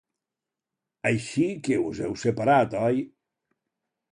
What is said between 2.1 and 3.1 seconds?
separat, oi?